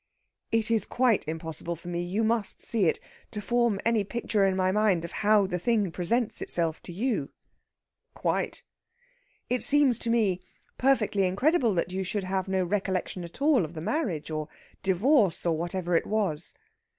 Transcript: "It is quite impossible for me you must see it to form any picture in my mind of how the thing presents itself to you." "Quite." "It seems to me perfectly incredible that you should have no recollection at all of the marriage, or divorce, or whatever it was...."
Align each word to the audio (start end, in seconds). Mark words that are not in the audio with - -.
"It 0.51 0.71
is 0.71 0.87
quite 0.87 1.27
impossible 1.27 1.75
for 1.75 1.87
me 1.87 2.01
you 2.01 2.23
must 2.23 2.59
see 2.63 2.85
it 2.85 2.99
to 3.29 3.39
form 3.39 3.79
any 3.85 4.03
picture 4.03 4.43
in 4.45 4.55
my 4.55 4.71
mind 4.71 5.05
of 5.05 5.11
how 5.11 5.45
the 5.45 5.59
thing 5.59 5.91
presents 5.91 6.41
itself 6.41 6.81
to 6.81 6.91
you." 6.91 7.29
"Quite." 8.15 8.63
"It 9.47 9.61
seems 9.61 9.99
to 9.99 10.09
me 10.09 10.41
perfectly 10.79 11.27
incredible 11.27 11.75
that 11.75 11.91
you 11.91 12.03
should 12.03 12.23
have 12.23 12.47
no 12.47 12.65
recollection 12.65 13.23
at 13.23 13.43
all 13.43 13.63
of 13.63 13.75
the 13.75 13.79
marriage, 13.81 14.31
or 14.31 14.47
divorce, 14.81 15.45
or 15.45 15.55
whatever 15.55 15.95
it 15.95 16.07
was...." 16.07 16.55